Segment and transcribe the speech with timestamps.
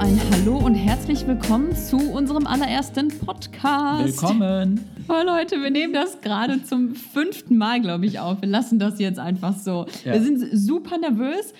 [0.00, 4.22] ein Hallo und herzlich willkommen zu unserem allerersten Podcast.
[4.22, 4.80] Willkommen.
[5.10, 8.40] Oh Leute, wir nehmen das gerade zum fünften Mal, glaube ich, auf.
[8.40, 9.84] Wir lassen das jetzt einfach so.
[10.06, 10.14] Ja.
[10.14, 11.52] Wir sind super nervös.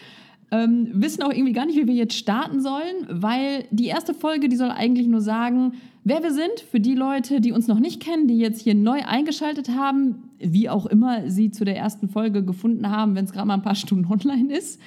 [0.50, 4.48] Ähm, wissen auch irgendwie gar nicht, wie wir jetzt starten sollen, weil die erste Folge,
[4.48, 8.00] die soll eigentlich nur sagen, wer wir sind, für die Leute, die uns noch nicht
[8.00, 12.42] kennen, die jetzt hier neu eingeschaltet haben, wie auch immer sie zu der ersten Folge
[12.42, 14.80] gefunden haben, wenn es gerade mal ein paar Stunden online ist.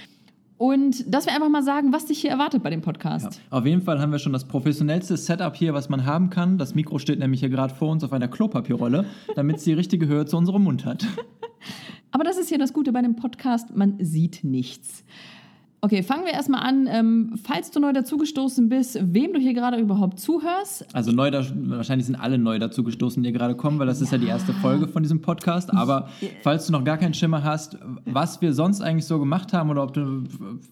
[0.64, 3.26] Und dass wir einfach mal sagen, was dich hier erwartet bei dem Podcast.
[3.36, 3.58] Ja.
[3.58, 6.58] Auf jeden Fall haben wir schon das professionellste Setup hier, was man haben kann.
[6.58, 9.04] Das Mikro steht nämlich hier gerade vor uns auf einer Klopapierrolle,
[9.36, 11.06] damit es die richtige Höhe zu unserem Mund hat.
[12.12, 15.04] Aber das ist ja das Gute bei dem Podcast, man sieht nichts.
[15.84, 16.88] Okay, fangen wir erstmal an.
[16.90, 20.86] Ähm, falls du neu dazugestoßen bist, wem du hier gerade überhaupt zuhörst.
[20.96, 24.18] Also neu, da, wahrscheinlich sind alle neu dazugestoßen, die gerade kommen, weil das ist ja
[24.18, 25.74] die erste Folge von diesem Podcast.
[25.74, 26.08] Aber
[26.42, 29.84] falls du noch gar keinen Schimmer hast, was wir sonst eigentlich so gemacht haben oder
[29.84, 30.24] ob du,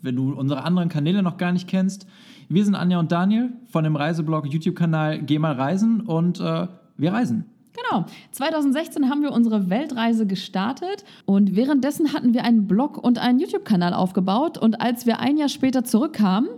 [0.02, 2.08] wenn du unsere anderen Kanäle noch gar nicht kennst,
[2.48, 7.12] wir sind Anja und Daniel von dem Reiseblog YouTube-Kanal Geh mal reisen und äh, wir
[7.12, 7.51] reisen.
[7.74, 8.06] Genau.
[8.32, 13.94] 2016 haben wir unsere Weltreise gestartet und währenddessen hatten wir einen Blog und einen YouTube-Kanal
[13.94, 14.58] aufgebaut.
[14.58, 16.50] Und als wir ein Jahr später zurückkamen,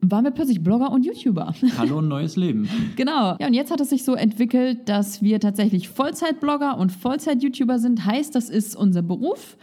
[0.00, 1.54] waren wir plötzlich Blogger und YouTuber.
[1.78, 2.68] Hallo, ein neues Leben.
[2.96, 3.36] Genau.
[3.40, 8.04] Ja, und jetzt hat es sich so entwickelt, dass wir tatsächlich Vollzeit-Blogger und Vollzeit-YouTuber sind.
[8.04, 9.56] Heißt, das ist unser Beruf.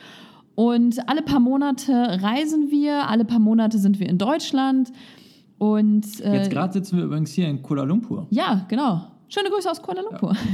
[0.55, 4.91] Und alle paar Monate reisen wir, alle paar Monate sind wir in Deutschland.
[5.57, 8.25] Und äh, Jetzt gerade sitzen wir übrigens hier in Kuala Lumpur.
[8.31, 9.10] ja, genau.
[9.33, 10.35] Schöne Grüße aus Kuala Lumpur.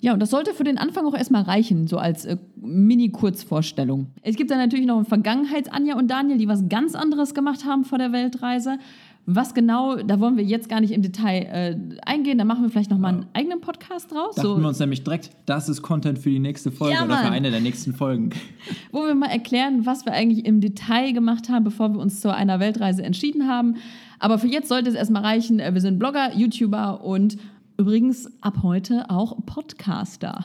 [0.00, 0.12] Ja.
[0.12, 4.06] und das sollte für den Anfang auch erstmal reichen, so als äh, Mini-Kurzvorstellung.
[4.22, 7.84] Es gibt dann natürlich noch eine Vergangenheits-Anja und Daniel, die was ganz anderes gemacht haben
[7.84, 8.78] vor der Weltreise.
[9.26, 12.38] Was genau, da wollen wir jetzt gar nicht im Detail äh, eingehen.
[12.38, 14.36] Da machen wir vielleicht nochmal einen eigenen Podcast draus.
[14.36, 17.18] Dachten So, wir uns nämlich direkt, das ist Content für die nächste Folge Ja, oder
[17.18, 18.30] für eine der nächsten Folgen.
[18.92, 22.32] wo wir mal erklären, was wir eigentlich im Detail gemacht haben, bevor wir uns zu
[22.32, 23.74] einer Weltreise entschieden haben.
[24.18, 25.58] Aber für jetzt sollte es erstmal reichen.
[25.60, 27.36] Äh, Wir sind Blogger, YouTuber und
[27.78, 30.44] übrigens ab heute auch Podcaster.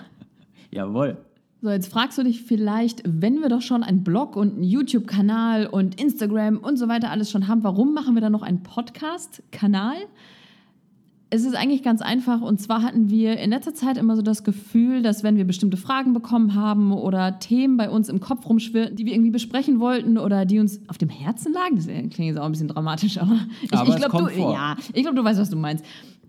[0.71, 1.17] Jawohl.
[1.61, 5.65] So, jetzt fragst du dich vielleicht, wenn wir doch schon einen Blog und einen YouTube-Kanal
[5.65, 9.95] und Instagram und so weiter alles schon haben, warum machen wir dann noch einen Podcast-Kanal?
[11.29, 14.43] Es ist eigentlich ganz einfach und zwar hatten wir in letzter Zeit immer so das
[14.43, 18.95] Gefühl, dass wenn wir bestimmte Fragen bekommen haben oder Themen bei uns im Kopf rumschwirrten,
[18.95, 22.37] die wir irgendwie besprechen wollten oder die uns auf dem Herzen lagen, das klingt jetzt
[22.37, 25.49] auch ein bisschen dramatisch, aber ich, ich glaube, du, ja, ich glaube, du weißt, was
[25.49, 25.83] du meinst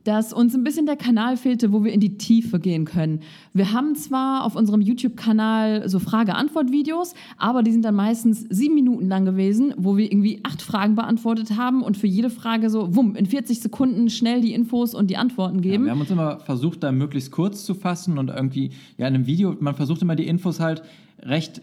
[0.05, 3.21] dass uns ein bisschen der Kanal fehlte, wo wir in die Tiefe gehen können.
[3.55, 9.09] Wir haben zwar auf unserem YouTube-Kanal so Frage-Antwort-Videos, aber die sind dann meistens sieben Minuten
[9.09, 13.17] lang gewesen, wo wir irgendwie acht Fragen beantwortet haben und für jede Frage so, wumm,
[13.17, 15.85] in 40 Sekunden schnell die Infos und die Antworten Ja, geben.
[15.85, 19.27] wir haben uns immer versucht, da möglichst kurz zu fassen und irgendwie, ja, in einem
[19.27, 20.83] Video, man versucht immer die Infos halt
[21.23, 21.63] recht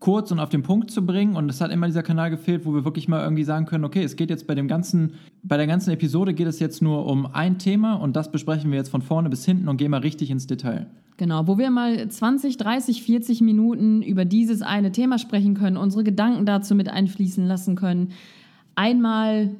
[0.00, 2.72] kurz und auf den Punkt zu bringen und es hat immer dieser Kanal gefehlt, wo
[2.72, 5.66] wir wirklich mal irgendwie sagen können, okay, es geht jetzt bei dem ganzen, bei der
[5.66, 9.02] ganzen Episode geht es jetzt nur um ein Thema und das besprechen wir jetzt von
[9.02, 10.86] vorne bis hinten und gehen mal richtig ins Detail.
[11.16, 16.04] Genau, wo wir mal 20, 30, 40 Minuten über dieses eine Thema sprechen können, unsere
[16.04, 18.12] Gedanken dazu mit einfließen lassen können.
[18.76, 19.56] Einmal,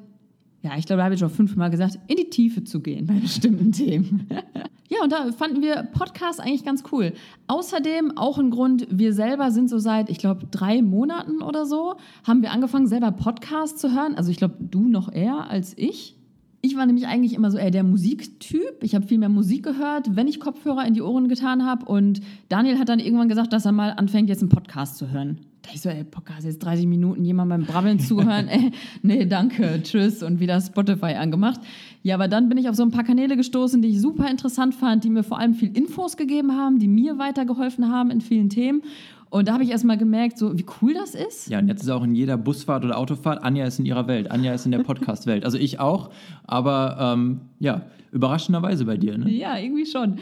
[0.62, 3.14] ja, ich glaube, da habe ich schon fünfmal gesagt, in die Tiefe zu gehen bei
[3.14, 4.28] bestimmten Themen.
[4.88, 7.12] ja, und da fanden wir Podcasts eigentlich ganz cool.
[7.46, 11.96] Außerdem auch ein Grund, wir selber sind so seit, ich glaube, drei Monaten oder so,
[12.24, 14.14] haben wir angefangen, selber Podcasts zu hören.
[14.14, 16.16] Also ich glaube, du noch eher als ich.
[16.60, 18.82] Ich war nämlich eigentlich immer so eher der Musiktyp.
[18.82, 21.84] Ich habe viel mehr Musik gehört, wenn ich Kopfhörer in die Ohren getan habe.
[21.84, 25.38] Und Daniel hat dann irgendwann gesagt, dass er mal anfängt, jetzt einen Podcast zu hören.
[25.74, 28.48] Ich so, ey, Podcast, jetzt 30 Minuten jemand beim Brabbeln zuhören.
[28.48, 31.60] ey, nee, danke, tschüss und wieder Spotify angemacht.
[32.02, 34.74] Ja, aber dann bin ich auf so ein paar Kanäle gestoßen, die ich super interessant
[34.74, 38.48] fand, die mir vor allem viel Infos gegeben haben, die mir weitergeholfen haben in vielen
[38.48, 38.82] Themen.
[39.30, 41.50] Und da habe ich erst mal gemerkt, so wie cool das ist.
[41.50, 44.30] Ja, und jetzt ist auch in jeder Busfahrt oder Autofahrt, Anja ist in ihrer Welt,
[44.30, 45.44] Anja ist in der Podcast-Welt.
[45.44, 46.10] Also ich auch,
[46.44, 49.18] aber ähm, ja, überraschenderweise bei dir.
[49.18, 49.30] Ne?
[49.30, 50.18] Ja, irgendwie schon.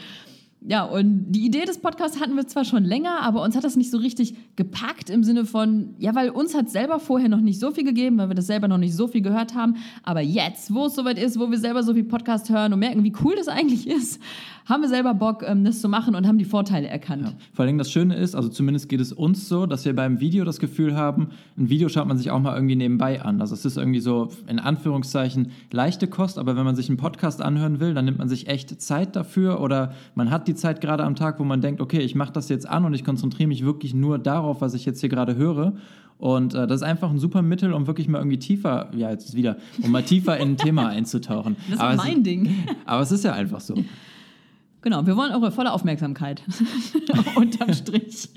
[0.69, 3.77] Ja, und die Idee des Podcasts hatten wir zwar schon länger, aber uns hat das
[3.77, 7.61] nicht so richtig gepackt im Sinne von, ja, weil uns hat selber vorher noch nicht
[7.61, 9.77] so viel gegeben, weil wir das selber noch nicht so viel gehört haben.
[10.03, 13.05] Aber jetzt, wo es soweit ist, wo wir selber so viel Podcast hören und merken,
[13.05, 14.21] wie cool das eigentlich ist,
[14.67, 17.23] haben wir selber Bock, ähm, das zu machen und haben die Vorteile erkannt.
[17.23, 17.33] Ja.
[17.53, 20.45] Vor allem das Schöne ist, also zumindest geht es uns so, dass wir beim Video
[20.45, 23.41] das Gefühl haben, ein Video schaut man sich auch mal irgendwie nebenbei an.
[23.41, 27.41] Also es ist irgendwie so in Anführungszeichen leichte Kost, aber wenn man sich einen Podcast
[27.41, 31.05] anhören will, dann nimmt man sich echt Zeit dafür oder man hat die Zeit gerade
[31.05, 33.65] am Tag, wo man denkt, okay, ich mache das jetzt an und ich konzentriere mich
[33.65, 35.75] wirklich nur darauf, was ich jetzt hier gerade höre.
[36.19, 39.29] Und äh, das ist einfach ein super Mittel, um wirklich mal irgendwie tiefer, ja, jetzt
[39.29, 41.57] ist wieder, um mal tiefer in ein Thema einzutauchen.
[41.71, 42.55] Das aber ist es- mein Ding.
[42.87, 43.75] Aber es ist ja einfach so.
[44.83, 46.43] Genau, wir wollen eure volle Aufmerksamkeit.
[47.35, 48.29] Unterm Strich.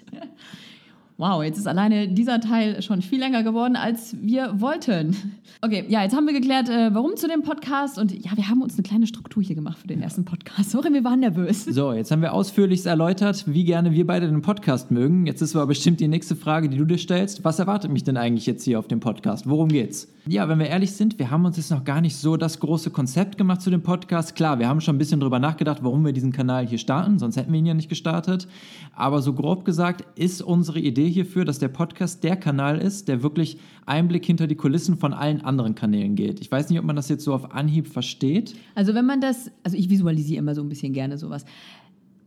[1.19, 5.17] Wow, jetzt ist alleine dieser Teil schon viel länger geworden, als wir wollten.
[5.61, 7.99] Okay, ja, jetzt haben wir geklärt, äh, warum zu dem Podcast.
[7.99, 10.71] Und ja, wir haben uns eine kleine Struktur hier gemacht für den ersten Podcast.
[10.71, 11.65] Sorry, wir waren nervös.
[11.65, 15.25] So, jetzt haben wir ausführlich erläutert, wie gerne wir beide den Podcast mögen.
[15.25, 17.43] Jetzt ist aber bestimmt die nächste Frage, die du dir stellst.
[17.43, 19.49] Was erwartet mich denn eigentlich jetzt hier auf dem Podcast?
[19.49, 20.07] Worum geht's?
[20.25, 22.91] Ja, wenn wir ehrlich sind, wir haben uns jetzt noch gar nicht so das große
[22.91, 24.35] Konzept gemacht zu dem Podcast.
[24.35, 27.35] Klar, wir haben schon ein bisschen drüber nachgedacht, warum wir diesen Kanal hier starten, sonst
[27.35, 28.47] hätten wir ihn ja nicht gestartet.
[28.95, 33.23] Aber so grob gesagt ist unsere Idee hierfür, dass der Podcast der Kanal ist, der
[33.23, 36.39] wirklich Einblick hinter die Kulissen von allen anderen Kanälen geht.
[36.41, 38.55] Ich weiß nicht, ob man das jetzt so auf Anhieb versteht.
[38.75, 41.45] Also wenn man das, also ich visualisiere immer so ein bisschen gerne sowas.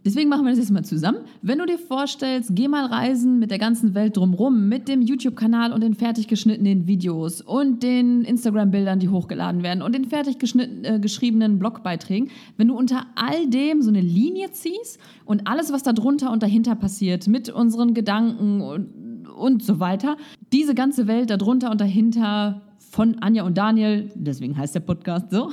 [0.04, 1.18] Deswegen machen wir das jetzt mal zusammen.
[1.42, 5.72] Wenn du dir vorstellst, geh mal reisen mit der ganzen Welt drumrum, mit dem YouTube-Kanal
[5.72, 10.98] und den fertig geschnittenen Videos und den Instagram-Bildern, die hochgeladen werden und den fertig äh,
[10.98, 12.30] geschriebenen Blogbeiträgen.
[12.56, 16.42] Wenn du unter all dem so eine Linie ziehst und alles, was da drunter und
[16.42, 20.16] dahinter passiert, mit unseren Gedanken und, und so weiter,
[20.52, 25.50] diese ganze Welt darunter und dahinter von Anja und Daniel, deswegen heißt der Podcast so,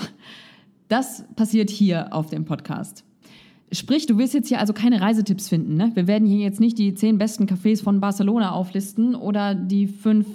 [0.88, 3.06] das passiert hier auf dem Podcast.
[3.71, 5.75] Sprich, du wirst jetzt hier also keine Reisetipps finden.
[5.75, 5.92] Ne?
[5.94, 10.27] Wir werden hier jetzt nicht die zehn besten Cafés von Barcelona auflisten oder die fünf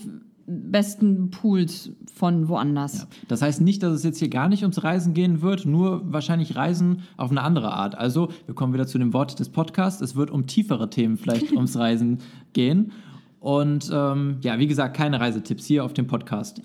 [0.46, 2.98] besten Pools von woanders.
[2.98, 3.06] Ja.
[3.28, 6.54] Das heißt nicht, dass es jetzt hier gar nicht ums Reisen gehen wird, nur wahrscheinlich
[6.54, 7.96] Reisen auf eine andere Art.
[7.96, 10.00] Also, wir kommen wieder zu dem Wort des Podcasts.
[10.00, 12.18] Es wird um tiefere Themen vielleicht ums Reisen
[12.52, 12.92] gehen.
[13.40, 16.62] Und ähm, ja, wie gesagt, keine Reisetipps hier auf dem Podcast.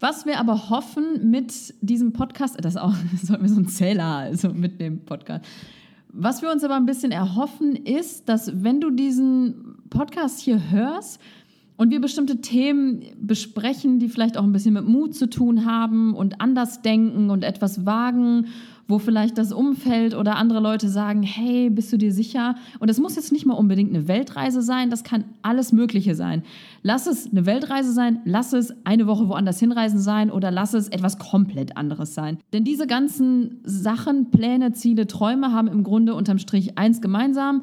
[0.00, 4.50] Was wir aber hoffen mit diesem Podcast, das auch, sollten wir so einen Zähler also
[4.50, 5.44] mit dem Podcast.
[6.18, 11.20] Was wir uns aber ein bisschen erhoffen, ist, dass wenn du diesen Podcast hier hörst
[11.76, 16.14] und wir bestimmte Themen besprechen, die vielleicht auch ein bisschen mit Mut zu tun haben
[16.14, 18.46] und anders denken und etwas wagen
[18.88, 22.54] wo vielleicht das Umfeld oder andere Leute sagen, hey, bist du dir sicher?
[22.78, 26.42] Und es muss jetzt nicht mal unbedingt eine Weltreise sein, das kann alles Mögliche sein.
[26.82, 30.88] Lass es eine Weltreise sein, lass es eine Woche woanders hinreisen sein oder lass es
[30.88, 32.38] etwas komplett anderes sein.
[32.52, 37.62] Denn diese ganzen Sachen, Pläne, Ziele, Träume haben im Grunde unterm Strich eins gemeinsam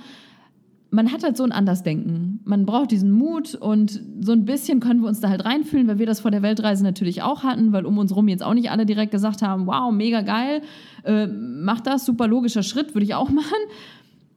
[0.93, 2.39] man hat halt so ein Andersdenken.
[2.45, 5.97] Man braucht diesen Mut und so ein bisschen können wir uns da halt reinfühlen, weil
[5.97, 8.69] wir das vor der Weltreise natürlich auch hatten, weil um uns rum jetzt auch nicht
[8.69, 10.61] alle direkt gesagt haben, wow, mega geil,
[11.03, 13.57] äh, mach das, super logischer Schritt, würde ich auch machen.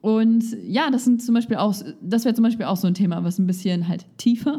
[0.06, 3.24] Und ja, das sind zum Beispiel auch, das wäre zum Beispiel auch so ein Thema,
[3.24, 4.58] was ein bisschen halt tiefer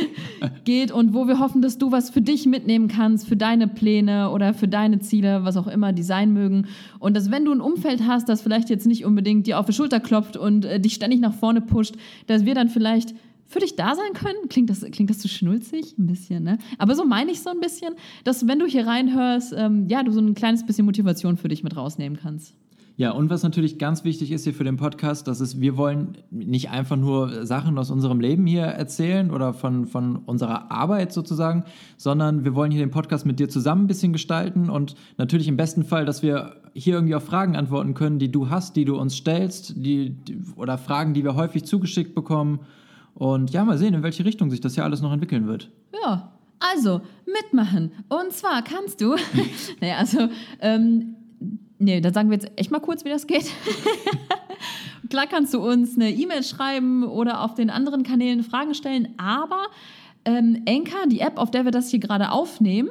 [0.64, 4.28] geht und wo wir hoffen, dass du was für dich mitnehmen kannst, für deine Pläne
[4.28, 6.66] oder für deine Ziele, was auch immer die sein mögen.
[6.98, 9.72] Und dass wenn du ein Umfeld hast, das vielleicht jetzt nicht unbedingt dir auf die
[9.72, 11.94] Schulter klopft und äh, dich ständig nach vorne pusht,
[12.26, 13.14] dass wir dann vielleicht
[13.46, 14.50] für dich da sein können.
[14.50, 15.96] Klingt das, klingt das zu schnulzig?
[15.96, 16.58] Ein bisschen, ne?
[16.76, 17.94] Aber so meine ich so ein bisschen,
[18.24, 21.62] dass wenn du hier reinhörst, ähm, ja, du so ein kleines bisschen Motivation für dich
[21.62, 22.54] mit rausnehmen kannst.
[22.96, 26.18] Ja, und was natürlich ganz wichtig ist hier für den Podcast, dass es, wir wollen
[26.30, 31.64] nicht einfach nur Sachen aus unserem Leben hier erzählen oder von, von unserer Arbeit sozusagen,
[31.96, 35.56] sondern wir wollen hier den Podcast mit dir zusammen ein bisschen gestalten und natürlich im
[35.56, 38.96] besten Fall, dass wir hier irgendwie auf Fragen antworten können, die du hast, die du
[38.96, 42.60] uns stellst, die, die oder Fragen, die wir häufig zugeschickt bekommen.
[43.14, 45.70] Und ja, mal sehen, in welche Richtung sich das hier alles noch entwickeln wird.
[46.00, 47.90] Ja, also mitmachen.
[48.08, 49.16] Und zwar kannst du,
[49.80, 50.28] naja, also
[50.60, 51.16] ähm,
[51.84, 53.44] Nee, dann sagen wir jetzt echt mal kurz, wie das geht.
[55.10, 59.66] Klar kannst du uns eine E-Mail schreiben oder auf den anderen Kanälen Fragen stellen, aber
[60.24, 62.88] ähm, Enka, die App, auf der wir das hier gerade aufnehmen,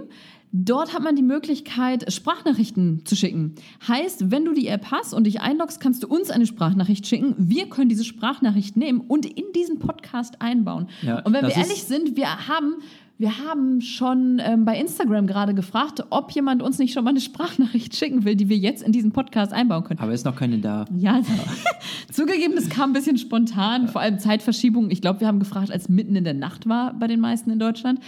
[0.56, 3.56] Dort hat man die Möglichkeit, Sprachnachrichten zu schicken.
[3.88, 7.34] Heißt, wenn du die App hast und dich einloggst, kannst du uns eine Sprachnachricht schicken.
[7.40, 10.90] Wir können diese Sprachnachricht nehmen und in diesen Podcast einbauen.
[11.02, 12.76] Ja, und wenn wir ehrlich sind, wir haben
[13.24, 17.22] wir haben schon ähm, bei Instagram gerade gefragt, ob jemand uns nicht schon mal eine
[17.22, 20.02] Sprachnachricht schicken will, die wir jetzt in diesen Podcast einbauen können.
[20.02, 20.84] Aber ist noch keine da.
[20.94, 21.22] Ja,
[22.12, 24.92] zugegeben, das kam ein bisschen spontan, vor allem Zeitverschiebung.
[24.92, 27.60] Ich glaube, wir haben gefragt, als mitten in der Nacht war bei den meisten in
[27.60, 28.02] Deutschland.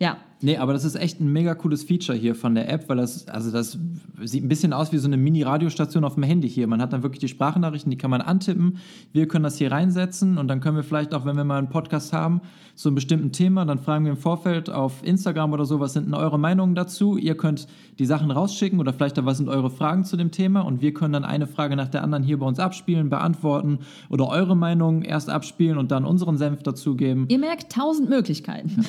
[0.00, 2.98] Ja, Nee, aber das ist echt ein mega cooles Feature hier von der App, weil
[2.98, 3.78] das, also das
[4.22, 6.66] sieht ein bisschen aus wie so eine Mini-Radiostation auf dem Handy hier.
[6.66, 8.78] Man hat dann wirklich die Sprachnachrichten, die kann man antippen.
[9.12, 11.70] Wir können das hier reinsetzen und dann können wir vielleicht auch, wenn wir mal einen
[11.70, 12.42] Podcast haben,
[12.76, 16.06] zu einem bestimmten Thema, dann fragen wir im Vorfeld auf Instagram oder so, was sind
[16.06, 17.16] denn eure Meinungen dazu?
[17.16, 17.66] Ihr könnt
[17.98, 20.92] die Sachen rausschicken oder vielleicht auch, was sind eure Fragen zu dem Thema und wir
[20.92, 23.78] können dann eine Frage nach der anderen hier bei uns abspielen, beantworten
[24.10, 27.24] oder eure Meinung erst abspielen und dann unseren Senf dazugeben.
[27.28, 28.70] Ihr merkt tausend Möglichkeiten.
[28.76, 28.84] Ja.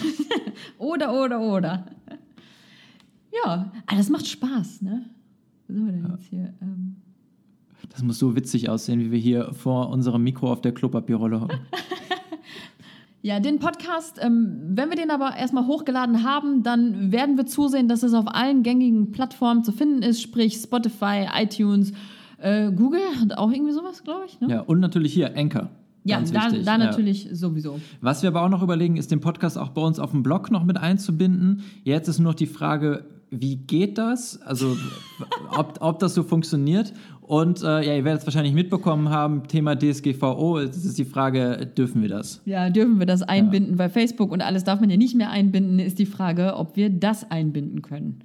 [0.79, 1.85] oder, oder, oder.
[3.31, 5.05] Ja, aber ah, das macht Spaß, ne?
[5.67, 6.53] Was sind wir denn jetzt hier?
[6.61, 6.95] Ähm
[7.89, 11.59] das muss so witzig aussehen, wie wir hier vor unserem Mikro auf der Klopapierrolle hocken.
[13.23, 17.89] Ja, den Podcast, ähm, wenn wir den aber erstmal hochgeladen haben, dann werden wir zusehen,
[17.89, 21.91] dass es auf allen gängigen Plattformen zu finden ist, sprich Spotify, iTunes,
[22.37, 24.39] äh, Google hat auch irgendwie sowas, glaube ich.
[24.39, 24.49] Ne?
[24.49, 25.69] Ja, und natürlich hier Anchor.
[26.09, 26.77] Ja, da, da ja.
[26.77, 27.79] natürlich sowieso.
[28.01, 30.51] Was wir aber auch noch überlegen, ist den Podcast auch bei uns auf dem Blog
[30.51, 31.63] noch mit einzubinden.
[31.83, 34.41] Jetzt ist nur noch die Frage, wie geht das?
[34.41, 34.77] Also,
[35.57, 36.93] ob, ob das so funktioniert.
[37.21, 41.69] Und äh, ja, ihr werdet es wahrscheinlich mitbekommen haben, Thema DSGVO, es ist die Frage,
[41.77, 42.41] dürfen wir das?
[42.45, 43.75] Ja, dürfen wir das einbinden?
[43.75, 46.89] Bei Facebook und alles darf man ja nicht mehr einbinden, ist die Frage, ob wir
[46.89, 48.21] das einbinden können.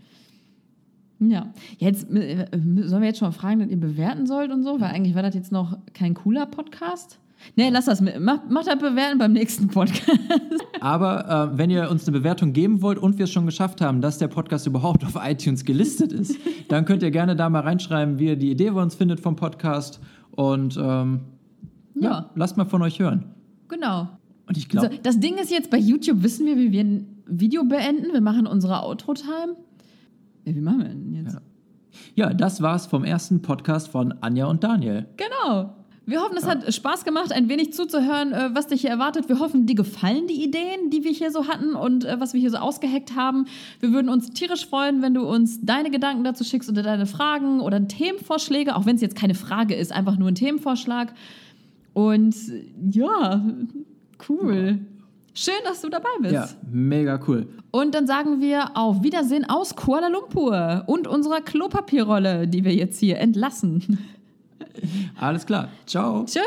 [1.19, 4.81] Ja, jetzt äh, sollen wir jetzt schon mal fragen, dass ihr bewerten sollt und so,
[4.81, 7.19] weil eigentlich war das jetzt noch kein cooler Podcast.
[7.57, 8.19] Nee, lass das mit.
[8.21, 10.19] Mach, mach das bewerten beim nächsten Podcast.
[10.81, 14.01] Aber äh, wenn ihr uns eine Bewertung geben wollt und wir es schon geschafft haben,
[14.01, 16.37] dass der Podcast überhaupt auf iTunes gelistet ist,
[16.69, 19.37] dann könnt ihr gerne da mal reinschreiben, wie ihr die Idee bei uns findet vom
[19.37, 20.01] Podcast.
[20.31, 21.21] Und ähm,
[21.95, 22.11] ja.
[22.11, 22.31] Ja.
[22.35, 23.25] lasst mal von euch hören.
[23.69, 24.09] Genau.
[24.47, 27.65] Und ich glaube, das Ding ist jetzt, bei YouTube wissen wir, wie wir ein Video
[27.65, 28.13] beenden.
[28.13, 29.57] Wir machen unsere Outro-Time.
[30.45, 31.39] Ja, wie machen wir denn jetzt?
[32.15, 35.07] ja, das war's vom ersten Podcast von Anja und Daniel.
[35.17, 35.82] Genau.
[36.05, 39.29] Wir hoffen, es hat Spaß gemacht, ein wenig zuzuhören, äh, was dich hier erwartet.
[39.29, 42.41] Wir hoffen, dir gefallen die Ideen, die wir hier so hatten und äh, was wir
[42.41, 43.47] hier so ausgeheckt haben.
[43.79, 47.61] Wir würden uns tierisch freuen, wenn du uns deine Gedanken dazu schickst oder deine Fragen
[47.61, 51.13] oder Themenvorschläge, auch wenn es jetzt keine Frage ist, einfach nur ein Themenvorschlag.
[51.93, 52.35] Und
[52.91, 53.45] ja,
[54.29, 54.81] cool.
[55.35, 56.35] Schön, dass du dabei bist.
[56.35, 57.49] Ja, mega cool.
[57.71, 62.99] Und dann sagen wir auf Wiedersehen aus Kuala Lumpur und unserer Klopapierrolle, die wir jetzt
[62.99, 63.99] hier entlassen.
[65.21, 65.69] Alles klar.
[65.87, 66.25] Ciao.
[66.25, 66.41] Tschö.